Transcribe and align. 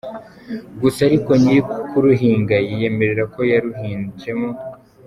Gusa 0.81 0.99
ariko 1.09 1.31
nyiri 1.41 1.61
kuruhinga 1.89 2.55
yiyemerera 2.67 3.23
ko 3.33 3.41
yaruhinzemo. 3.51 4.49